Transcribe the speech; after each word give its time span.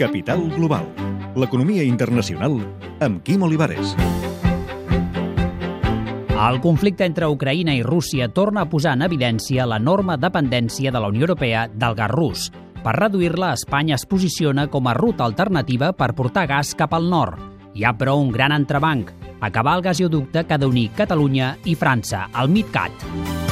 Capital 0.00 0.48
Global. 0.56 0.86
L'economia 1.36 1.82
internacional 1.84 2.54
amb 3.04 3.18
Quim 3.20 3.42
Olivares. 3.44 3.90
El 6.40 6.56
conflicte 6.64 7.04
entre 7.04 7.28
Ucraïna 7.28 7.74
i 7.76 7.82
Rússia 7.84 8.30
torna 8.32 8.62
a 8.64 8.70
posar 8.72 8.94
en 8.96 9.04
evidència 9.04 9.66
l'enorme 9.68 10.16
dependència 10.16 10.88
de 10.88 11.04
la 11.04 11.12
Unió 11.12 11.28
Europea 11.28 11.66
del 11.68 11.98
gas 11.98 12.14
rus. 12.14 12.46
Per 12.80 12.96
reduir-la, 12.96 13.52
Espanya 13.60 13.98
es 14.00 14.08
posiciona 14.08 14.70
com 14.72 14.88
a 14.88 14.96
ruta 14.96 15.28
alternativa 15.28 15.92
per 15.92 16.14
portar 16.16 16.46
gas 16.48 16.72
cap 16.72 16.96
al 16.96 17.12
nord. 17.12 17.36
Hi 17.76 17.84
ha, 17.84 17.92
però, 17.92 18.16
un 18.16 18.32
gran 18.32 18.56
entrebanc, 18.56 19.12
acabar 19.44 19.76
el 19.76 19.84
gasoducte 19.84 20.46
que 20.48 20.56
ha 20.56 20.62
d'unir 20.64 20.94
Catalunya 20.96 21.58
i 21.68 21.76
França, 21.76 22.30
el 22.40 22.48
MidCat. 22.48 23.49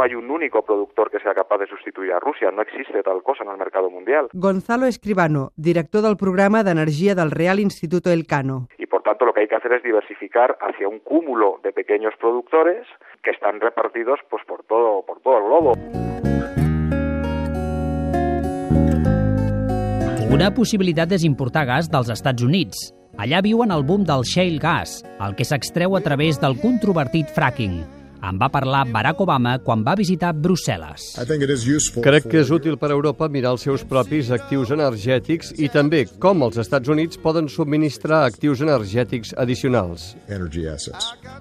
No 0.00 0.04
hay 0.04 0.14
un 0.14 0.30
único 0.30 0.62
productor 0.62 1.10
que 1.10 1.20
sea 1.20 1.34
capaz 1.34 1.58
de 1.58 1.66
sustituir 1.66 2.12
a 2.12 2.20
Rusia. 2.20 2.50
No 2.50 2.62
existe 2.62 3.02
tal 3.02 3.22
cosa 3.22 3.44
en 3.44 3.50
el 3.50 3.58
mercado 3.58 3.90
mundial. 3.90 4.28
Gonzalo 4.32 4.86
Escribano, 4.86 5.52
director 5.56 6.00
del 6.00 6.16
programa 6.16 6.64
de 6.64 6.70
energía 6.70 7.14
del 7.14 7.30
Real 7.30 7.60
Instituto 7.60 8.10
Elcano. 8.10 8.68
Y 8.78 8.86
por 8.86 9.02
tanto 9.02 9.26
lo 9.26 9.34
que 9.34 9.40
hay 9.40 9.48
que 9.48 9.56
hacer 9.56 9.74
es 9.74 9.82
diversificar 9.82 10.56
hacia 10.62 10.88
un 10.88 11.00
cúmulo 11.00 11.60
de 11.62 11.72
pequeños 11.72 12.14
productores 12.18 12.86
que 13.22 13.30
están 13.30 13.60
repartidos 13.60 14.18
pues 14.30 14.42
por 14.46 14.64
todo, 14.64 15.04
por 15.04 15.20
todo 15.20 15.36
el 15.36 15.44
globo. 15.44 15.72
Una 20.32 20.54
possibilitat 20.54 21.12
és 21.12 21.24
importar 21.28 21.66
gas 21.68 21.90
dels 21.92 22.08
Estats 22.08 22.40
Units. 22.40 22.94
Allà 23.20 23.42
viuen 23.44 23.74
el 23.74 23.84
boom 23.84 24.08
del 24.08 24.24
shale 24.24 24.62
gas, 24.62 25.02
el 25.20 25.36
que 25.36 25.44
s'extreu 25.44 25.98
a 25.98 26.00
través 26.00 26.40
del 26.40 26.56
controvertit 26.62 27.28
fracking. 27.36 27.99
En 28.20 28.36
va 28.40 28.50
parlar 28.52 28.82
Barack 28.92 29.22
Obama 29.24 29.54
quan 29.64 29.84
va 29.86 29.94
visitar 29.96 30.32
Brussel·les. 30.36 31.06
Crec 32.04 32.28
que 32.28 32.42
és 32.42 32.52
útil 32.52 32.76
per 32.80 32.90
a 32.90 32.96
Europa 32.96 33.28
mirar 33.32 33.54
els 33.56 33.64
seus 33.64 33.84
propis 33.88 34.28
actius 34.34 34.72
energètics 34.76 35.54
i 35.56 35.70
també 35.72 36.04
com 36.20 36.44
els 36.44 36.60
Estats 36.60 36.92
Units 36.92 37.20
poden 37.22 37.48
subministrar 37.48 38.24
actius 38.26 38.60
energètics 38.66 39.32
addicionals. 39.40 40.12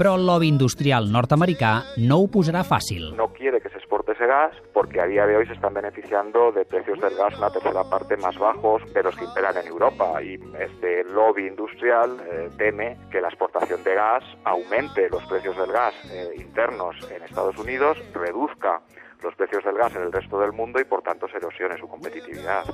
Però 0.00 0.16
el 0.18 0.26
lobby 0.26 0.50
industrial 0.50 1.06
nord-americà 1.14 1.74
no 2.02 2.22
ho 2.24 2.28
posarà 2.32 2.64
fàcil. 2.66 3.12
No 3.14 3.30
quiere 3.38 3.62
que 3.62 3.70
se 3.70 3.83
ese 4.14 4.26
gas 4.26 4.52
porque 4.72 5.00
a 5.00 5.06
día 5.06 5.26
de 5.26 5.36
hoy 5.36 5.46
se 5.46 5.52
están 5.52 5.74
beneficiando 5.74 6.52
de 6.52 6.64
precios 6.64 7.00
del 7.00 7.14
gas 7.16 7.36
una 7.38 7.50
tercera 7.50 7.82
parte 7.84 8.16
más 8.16 8.38
bajos 8.38 8.82
de 8.92 9.02
los 9.02 9.16
que 9.16 9.24
imperan 9.24 9.56
en 9.56 9.66
Europa 9.66 10.22
y 10.22 10.34
este 10.58 11.04
lobby 11.04 11.46
industrial 11.46 12.16
eh, 12.24 12.50
teme 12.56 12.96
que 13.10 13.20
la 13.20 13.28
exportación 13.28 13.82
de 13.82 13.94
gas 13.94 14.24
aumente 14.44 15.08
los 15.10 15.24
precios 15.26 15.56
del 15.56 15.72
gas 15.72 15.94
eh, 16.10 16.30
internos 16.36 16.96
en 17.10 17.22
Estados 17.22 17.58
Unidos, 17.58 17.98
reduzca 18.14 18.80
los 19.22 19.34
precios 19.34 19.64
del 19.64 19.76
gas 19.76 19.94
en 19.96 20.02
el 20.02 20.12
resto 20.12 20.38
del 20.38 20.52
mundo 20.52 20.80
y 20.80 20.84
por 20.84 21.02
tanto 21.02 21.26
se 21.28 21.38
erosione 21.38 21.76
su 21.78 21.88
competitividad. 21.88 22.64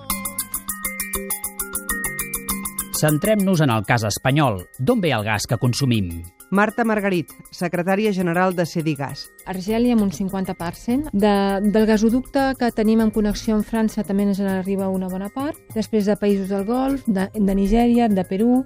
Centrem-nos 3.01 3.63
en 3.63 3.71
el 3.71 3.85
cas 3.87 4.05
espanyol. 4.05 4.69
D'on 4.79 5.01
ve 5.01 5.13
el 5.13 5.25
gas 5.25 5.47
que 5.47 5.57
consumim? 5.57 6.21
Marta 6.51 6.83
Margarit, 6.83 7.31
secretària 7.55 8.11
general 8.11 8.57
de 8.59 8.65
Cedigas. 8.67 9.29
Argèlia 9.47 9.95
amb 9.95 10.03
un 10.03 10.11
50%. 10.11 11.13
De, 11.15 11.35
del 11.63 11.87
gasoducte 11.87 12.49
que 12.59 12.73
tenim 12.75 13.05
en 13.05 13.13
connexió 13.15 13.55
amb 13.55 13.67
França 13.67 14.03
també 14.07 14.27
ens 14.27 14.43
n'arriba 14.43 14.91
una 14.91 15.07
bona 15.13 15.31
part. 15.31 15.61
Després 15.77 16.11
de 16.11 16.19
països 16.19 16.51
del 16.51 16.67
Golf, 16.67 17.07
de, 17.07 17.29
de 17.37 17.55
Nigèria, 17.55 18.11
de 18.11 18.27
Perú 18.27 18.65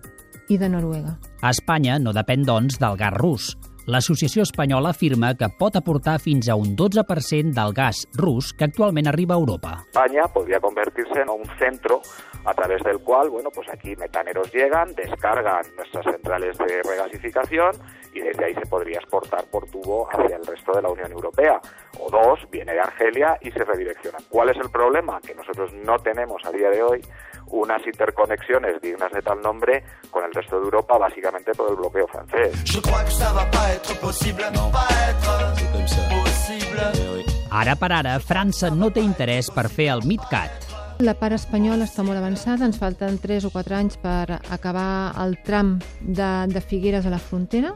i 0.49 0.57
de 0.57 0.73
Noruega. 0.73 1.19
A 1.45 1.53
Espanya 1.53 1.99
no 2.01 2.17
depèn, 2.17 2.49
doncs, 2.49 2.81
del 2.81 2.97
gas 2.97 3.13
rus. 3.21 3.53
L'Associació 3.87 4.47
Espanyola 4.47 4.95
afirma 4.95 5.35
que 5.37 5.51
pot 5.61 5.75
aportar 5.77 6.15
fins 6.17 6.49
a 6.49 6.55
un 6.57 6.73
12% 6.73 7.53
del 7.53 7.75
gas 7.77 8.07
rus 8.17 8.55
que 8.57 8.65
actualment 8.65 9.11
arriba 9.11 9.35
a 9.35 9.41
Europa. 9.43 9.73
España 9.93 10.25
convertirse 10.65 11.21
en 11.21 11.29
un 11.29 11.45
centro 11.59 12.01
a 12.45 12.55
través 12.55 12.83
del 12.83 12.99
cual, 13.01 13.29
bueno, 13.29 13.51
pues 13.55 13.69
aquí 13.69 13.95
metaneros 13.97 14.53
llegan, 14.53 14.95
descargan 14.95 15.63
nuestras 15.77 16.05
centrales 16.05 16.57
de 16.59 16.83
regasificación 16.83 17.73
y 18.13 18.21
desde 18.21 18.45
ahí 18.47 18.55
se 18.55 18.67
podría 18.67 18.99
exportar 18.99 19.45
por 19.51 19.67
tubo 19.71 20.09
hacia 20.11 20.37
el 20.37 20.47
resto 20.47 20.73
de 20.73 20.83
la 20.83 20.89
Unión 20.89 21.13
Europea. 21.13 21.61
O 22.01 22.11
dos, 22.11 22.41
viene 22.51 22.73
de 22.73 22.81
Argelia 22.81 23.37
y 23.41 23.51
se 23.51 23.65
redirecciona. 23.65 24.19
¿Cuál 24.29 24.51
es 24.51 24.57
el 24.57 24.71
problema? 24.71 25.21
Que 25.21 25.35
nosotros 25.35 25.73
no 25.73 25.99
tenemos 25.99 26.43
a 26.45 26.51
día 26.51 26.71
de 26.71 26.83
hoy 26.83 27.01
unas 27.55 27.87
interconexiones 27.87 28.81
dignas 28.81 29.13
de 29.13 29.23
tal 29.23 29.41
nombre 29.41 29.85
con 30.11 30.25
el 30.25 30.33
resto 30.33 30.59
de 30.59 30.65
Europa, 30.65 30.99
básicamente 30.99 31.53
por 31.55 31.71
el 31.71 31.77
bloqueo 31.77 32.07
francés. 32.09 32.53
Ara 37.51 37.77
per 37.79 37.93
ara, 37.95 38.19
França 38.19 38.71
no 38.75 38.91
té 38.91 39.03
interès 39.05 39.51
per 39.55 39.69
fer 39.71 39.93
el 39.93 40.03
MidCat. 40.03 40.73
La 41.07 41.15
part 41.19 41.35
espanyola 41.35 41.87
està 41.87 42.03
molt 42.07 42.19
avançada, 42.19 42.67
ens 42.67 42.79
falten 42.79 43.19
3 43.23 43.47
o 43.47 43.51
4 43.55 43.77
anys 43.79 43.99
per 44.03 44.41
acabar 44.55 45.15
el 45.23 45.37
tram 45.47 45.77
de, 46.01 46.31
de 46.51 46.63
Figueres 46.63 47.07
a 47.07 47.15
la 47.15 47.23
frontera, 47.23 47.75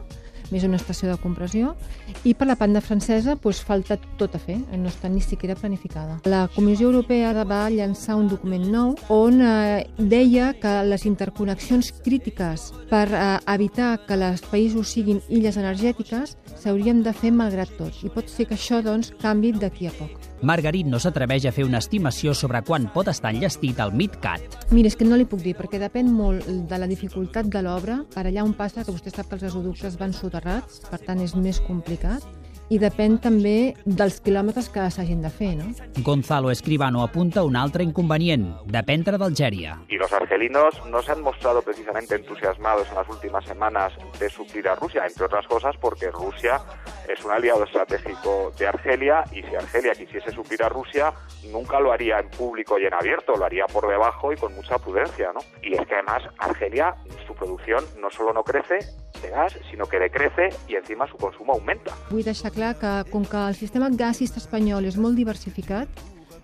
més 0.51 0.65
una 0.67 0.79
estació 0.79 1.09
de 1.09 1.17
compressió, 1.21 1.75
i 2.23 2.33
per 2.33 2.47
la 2.49 2.57
banda 2.59 2.81
francesa 2.81 3.35
doncs, 3.39 3.61
falta 3.65 3.97
tot 4.19 4.35
a 4.35 4.41
fer, 4.41 4.57
no 4.77 4.89
està 4.89 5.09
ni 5.09 5.21
siquiera 5.21 5.55
planificada. 5.55 6.19
La 6.25 6.47
Comissió 6.55 6.89
Europea 6.89 7.33
va 7.45 7.69
llançar 7.69 8.17
un 8.19 8.27
document 8.31 8.65
nou 8.71 8.95
on 9.13 9.41
eh, 9.41 9.85
deia 9.97 10.53
que 10.59 10.73
les 10.87 11.05
interconnexions 11.05 11.91
crítiques 12.03 12.69
per 12.89 13.07
eh, 13.11 13.37
evitar 13.53 13.97
que 14.07 14.17
els 14.19 14.43
països 14.49 14.95
siguin 14.95 15.21
illes 15.29 15.57
energètiques 15.57 16.35
s'haurien 16.59 17.03
de 17.03 17.13
fer 17.15 17.31
malgrat 17.35 17.71
tot, 17.77 18.01
i 18.03 18.11
pot 18.13 18.29
ser 18.29 18.47
que 18.49 18.57
això 18.57 18.81
doncs, 18.85 19.13
canvi 19.21 19.53
d'aquí 19.57 19.89
a 19.89 19.93
poc. 19.97 20.27
Margarit 20.45 20.87
no 20.87 20.99
s'atreveix 20.99 21.49
a 21.49 21.53
fer 21.55 21.65
una 21.67 21.81
estimació 21.83 22.33
sobre 22.37 22.61
quan 22.67 22.87
pot 22.93 23.09
estar 23.11 23.33
enllestit 23.33 23.79
el 23.83 23.91
MidCat. 23.91 24.59
Mira, 24.71 24.87
és 24.87 24.95
que 24.95 25.07
no 25.07 25.19
li 25.19 25.27
puc 25.27 25.43
dir, 25.43 25.55
perquè 25.57 25.81
depèn 25.81 26.11
molt 26.15 26.47
de 26.69 26.79
la 26.79 26.87
dificultat 26.87 27.49
de 27.51 27.63
l'obra. 27.65 28.01
Per 28.13 28.25
allà 28.25 28.45
on 28.47 28.55
passa, 28.55 28.85
que 28.85 28.95
vostè 28.95 29.11
sap 29.11 29.27
que 29.27 29.39
els 29.39 29.47
gasoductes 29.49 29.99
van 29.99 30.15
soterrats, 30.15 30.83
per 30.89 31.01
tant 31.03 31.23
és 31.25 31.35
més 31.35 31.59
complicat 31.67 32.23
i 32.69 32.77
depèn 32.77 33.17
també 33.21 33.73
dels 33.85 34.19
quilòmetres 34.21 34.69
que 34.69 34.85
s'hagin 34.93 35.23
de 35.25 35.31
fer, 35.33 35.55
no? 35.57 35.69
Gonzalo 36.05 36.51
Escribano 36.53 37.01
apunta 37.03 37.43
un 37.43 37.55
altre 37.57 37.83
inconvenient, 37.83 38.45
dependre 38.65 39.17
d'Algèria. 39.17 39.79
Y 39.89 39.97
los 39.97 40.13
argelinos 40.13 40.79
no 40.85 41.01
se 41.01 41.11
han 41.11 41.21
mostrado 41.21 41.61
precisamente 41.61 42.15
entusiasmados 42.15 42.87
en 42.89 42.95
las 42.95 43.09
últimas 43.09 43.45
semanas 43.45 43.93
de 44.19 44.29
suplir 44.29 44.67
a 44.67 44.75
Rusia, 44.75 45.05
entre 45.05 45.25
otras 45.25 45.47
cosas 45.47 45.75
porque 45.77 46.11
Rusia 46.11 46.61
es 47.07 47.23
un 47.25 47.31
aliado 47.31 47.63
estratégico 47.63 48.51
de 48.57 48.67
Argelia 48.67 49.23
y 49.31 49.41
si 49.41 49.55
Argelia 49.55 49.93
quisiese 49.93 50.31
suplir 50.31 50.61
a 50.63 50.69
Rusia 50.69 51.11
nunca 51.51 51.79
lo 51.79 51.91
haría 51.91 52.19
en 52.19 52.29
público 52.29 52.77
y 52.77 52.85
en 52.85 52.93
abierto, 52.93 53.35
lo 53.35 53.45
haría 53.45 53.65
por 53.65 53.87
debajo 53.87 54.31
y 54.31 54.35
con 54.35 54.53
mucha 54.53 54.77
prudencia, 54.77 55.31
¿no? 55.33 55.39
Y 55.63 55.73
es 55.73 55.87
que 55.87 55.95
además 55.95 56.23
Argelia, 56.37 56.95
su 57.25 57.33
producción 57.33 57.83
no 57.99 58.09
solo 58.11 58.33
no 58.33 58.43
crece 58.43 58.79
de 59.21 59.29
gas, 59.29 59.57
sino 59.69 59.85
que 59.85 59.99
decrece 59.99 60.49
y 60.67 60.75
encima 60.75 61.07
su 61.07 61.17
consumo 61.17 61.53
aumenta. 61.53 61.95
Vull 62.09 62.23
deixar 62.23 62.51
clar 62.51 62.75
que, 62.79 63.03
com 63.11 63.25
que 63.25 63.47
el 63.47 63.55
sistema 63.55 63.89
gasista 63.91 64.41
espanyol 64.41 64.89
és 64.89 64.97
molt 64.97 65.19
diversificat, 65.19 65.87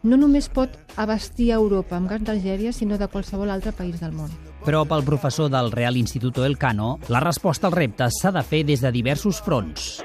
no 0.05 0.17
només 0.21 0.49
pot 0.53 0.77
abastir 1.01 1.51
a 1.51 1.59
Europa 1.59 1.97
amb 1.97 2.09
gas 2.09 2.21
d'Algèria, 2.21 2.73
sinó 2.73 2.99
de 3.01 3.09
qualsevol 3.09 3.49
altre 3.49 3.73
país 3.73 3.99
del 3.99 4.13
món. 4.13 4.29
Però 4.65 4.85
pel 4.89 5.05
professor 5.05 5.49
del 5.49 5.71
Real 5.71 5.97
Instituto 5.97 6.45
Elcano, 6.45 6.99
la 7.09 7.21
resposta 7.21 7.67
als 7.69 7.77
reptes 7.77 8.21
s'ha 8.21 8.33
de 8.33 8.45
fer 8.45 8.63
des 8.65 8.81
de 8.81 8.91
diversos 8.93 9.41
fronts. 9.41 10.04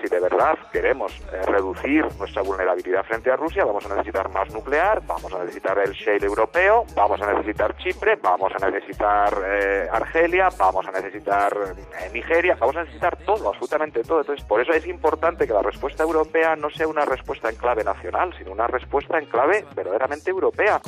Queremos 0.72 1.12
eh, 1.32 1.42
reducir 1.44 2.06
nuestra 2.18 2.40
vulnerabilidad 2.40 3.04
frente 3.04 3.30
a 3.30 3.36
Rusia, 3.36 3.62
vamos 3.62 3.84
a 3.84 3.90
necesitar 3.90 4.30
más 4.30 4.50
nuclear, 4.54 5.02
vamos 5.06 5.30
a 5.34 5.44
necesitar 5.44 5.78
el 5.78 5.92
shale 5.92 6.24
europeo, 6.24 6.86
vamos 6.94 7.20
a 7.20 7.30
necesitar 7.34 7.76
Chipre, 7.76 8.16
vamos 8.16 8.50
a 8.54 8.70
necesitar 8.70 9.36
eh, 9.44 9.86
Argelia, 9.92 10.48
vamos 10.56 10.86
a 10.86 10.92
necesitar 10.92 11.52
eh, 11.52 12.10
Nigeria, 12.14 12.56
vamos 12.58 12.74
a 12.76 12.84
necesitar 12.84 13.18
todo, 13.18 13.50
absolutamente 13.50 14.02
todo. 14.02 14.20
Entonces, 14.20 14.42
por 14.46 14.62
eso 14.62 14.72
es 14.72 14.86
importante 14.86 15.46
que 15.46 15.52
la 15.52 15.62
respuesta 15.62 16.04
europea 16.04 16.56
no 16.56 16.70
sea 16.70 16.88
una 16.88 17.04
respuesta 17.04 17.50
en 17.50 17.56
clave 17.56 17.84
nacional, 17.84 18.32
sino 18.38 18.52
una 18.52 18.66
respuesta 18.66 19.19
en 19.19 19.26
clave 19.26 19.66
verdaderamente 19.76 20.31
europea. 20.31 20.81